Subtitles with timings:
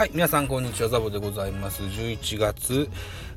[0.00, 1.82] はい、皆さんこんにちは、ザボでございます。
[1.82, 2.88] 11月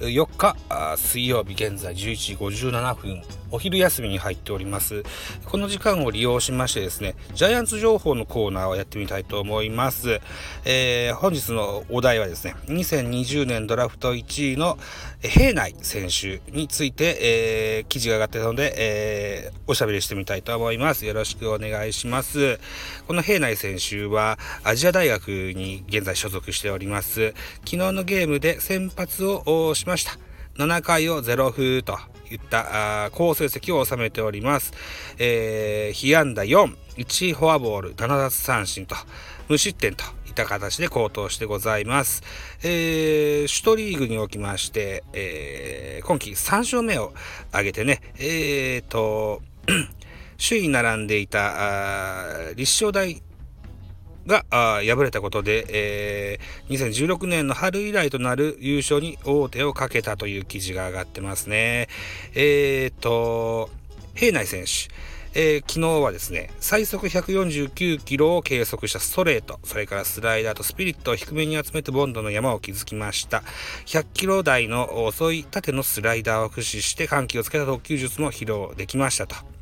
[0.00, 0.56] 4日
[0.96, 5.02] 水曜日現在11時57分、お昼休みに入っております。
[5.44, 10.20] この時間を利用しましてですね、ジャイアンツ情報のコーナーをやってみたいと思います。
[10.64, 14.78] えー、本日のお題はですね、2020年ドラフト1位の
[15.20, 21.06] 平内選手について、えー、記事が上がってたので、えー、おしゃべりしてみたいと思います。
[21.06, 22.58] よろしくお願いします。
[23.06, 27.34] この平内選手はアジア大学に現在所属しております。
[27.64, 30.18] 昨日のゲームで先発をしました。
[30.58, 31.96] 7回を0風と
[32.30, 34.72] いった好成績を収めております。
[35.18, 38.96] えー、被安打4、1フォアボール、7奪三振と、
[39.48, 42.22] 無失点といった形で好投してございます。
[42.62, 47.12] えー、首都リーグにおきまして、えー、今季3勝目を
[47.50, 49.42] 挙げてね、えーと、
[50.38, 53.22] 首位に並んでいた立正大
[54.28, 61.88] が敗れたことで、えー、2016年の春以来となる優勝に王手をかけたという記事が上がってますね。
[62.34, 63.70] えっ、ー、と、
[64.14, 64.94] 平内選手。
[65.34, 73.42] えー、昨日はですね、最速149キロを計測したストレート、それからスライダーとスピリットを低めに集めてボンドの山を築きました。
[73.86, 79.57] 100キロ台の遅い縦のスライダーを駆使して緩急をつけた投球術も披露できましたと。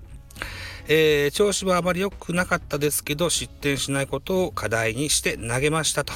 [0.89, 6.13] えー、調子はあまり良くなかったですけど、失点しないことを課題にして投げましたと。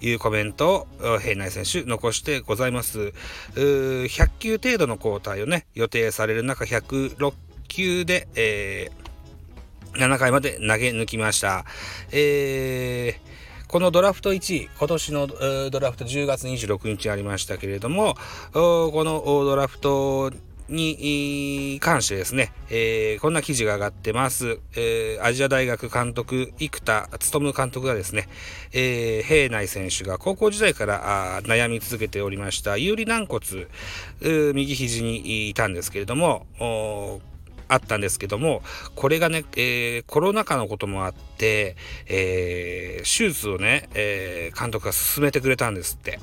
[0.00, 3.12] いうコメントを平内選手残してございます。
[3.54, 7.34] 100球程度の交代をね、予定される中106
[7.66, 11.64] 球で、えー、7回まで投げ抜きました。
[12.12, 18.14] えー、このドラフト1位、今年のドラフト10月26日ありましたけれども、
[18.52, 20.30] このドラフト
[20.68, 24.60] に関してですね、えー、こんな記事が上がってます。
[24.76, 28.28] えー、アジア大学監督、生田勉監督がですね、
[28.72, 33.66] えー、平内選手が高校時代から悩み続けておりました、有利軟骨、
[34.52, 36.46] 右肘にいたんですけれども、
[37.68, 38.62] あったんですけども、
[38.94, 41.76] これがね、えー、コロナ禍のこともあって、
[42.06, 46.18] えー、手術をね、えー、監督が進めてくれたんですって。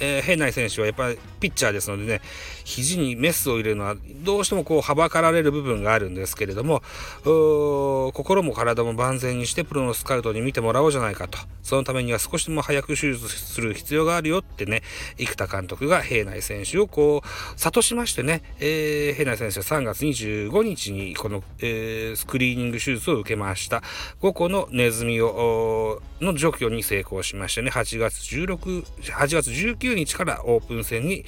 [0.00, 2.20] えー、平内選手はやっぱりピッチャーですのでね、
[2.64, 6.82] 肘にメスを入れるのはどうしてもこうはばかられる部分があるんですけれども、
[7.22, 11.38] 心も体も万全にしてプロのスカウトに見てもらおうじゃないかと。
[11.62, 14.82] そのためには少しでも早く手術する必要があるよってね、
[15.18, 23.82] 生田監督が平内選手をこう、諭しましてね、えー、平内選手は3月25日にこの、えー、スクリーニング手術を受けました。
[24.20, 31.24] 5個のネズミを、の除去に成功しましてね、8月16、8月19日からオープン戦に、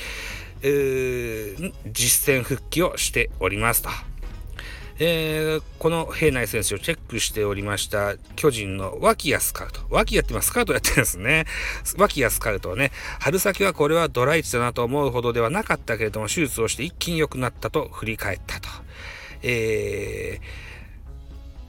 [0.63, 3.91] えー、実戦復帰をしておりますと。
[5.01, 9.81] えー、この平内選手をチェックしておりました巨人の脇谷スカウト。
[9.91, 11.47] 脇谷って今スカウトやってるんですね。
[11.97, 18.69] 脇谷スカウトはね、春先はこれはドライチだなと思うほどではなかったけれども、手術をして一気に良くなったと振り返ったと。
[19.43, 20.41] え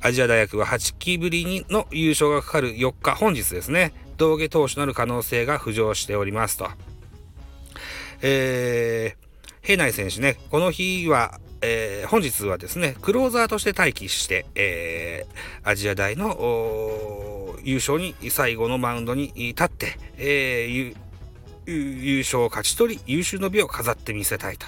[0.01, 6.69] ー、アジア大学は8期ぶりにの優勝がかかる4日、本日ですね、道下投手なる可能性が浮上しておりますと。
[8.21, 20.95] えー、平内選手ね、この日は、えー、本日はですね、クローザーとして待機して、えー、アジア大の優勝に、最後のマウンドに立って、えー、
[21.65, 24.65] 優勝を勝ち取り、優秀の美を飾ってみせたいと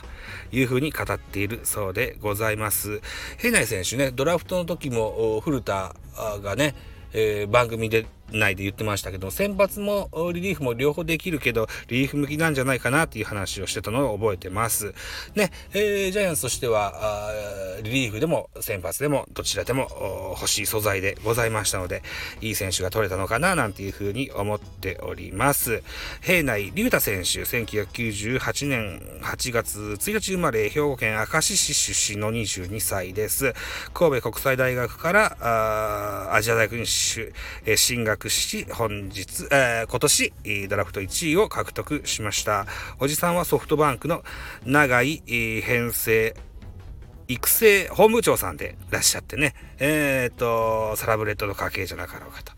[0.52, 3.02] いうふうに語っているそうでございます。
[3.38, 5.94] 平内選手ね、ドラフトの時も古田
[6.42, 6.74] がね、
[7.14, 14.94] えー、番組で内で言ってましたけど、先発もリリーフも両方できるけど、リリーフ向きなんじゃないかなっていう話をしてたのを覚えてます。
[15.36, 16.94] ね、えー、ジャイアンツとしては、
[17.84, 22.04] リリーフでも先発でもどちらでも欲しい素材でございましたので、
[22.42, 25.84] いい選手が取れたのかななんていうふうに思っております。
[26.22, 33.54] 平内隆太選手、1998年8月1日生まれ、兵庫県明石市出身の22歳です。
[33.94, 40.34] 神戸国際大学からアジア大学に進学し、本日、えー、今年、
[40.70, 42.66] ドラフト1位を獲得しました。
[43.00, 44.24] おじさんはソフトバンクの
[44.66, 45.22] 長井
[45.62, 46.36] 編成
[47.32, 52.52] 育成本部長さんでいらっしゃってね、えっ、ー、と、サラブレッドの家系じゃなかろうかと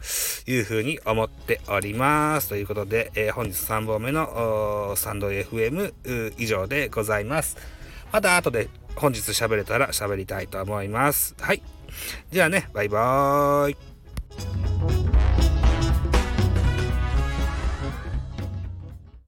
[0.50, 2.50] いうふうに思っております。
[2.50, 7.57] ということで、えー、本日3本目のスタンド FM 以上でございます。
[8.12, 11.36] また後で本日喋れたら喋りたいと思います。
[11.39, 11.62] はい。
[12.31, 15.23] じゃあね、バイバーイ。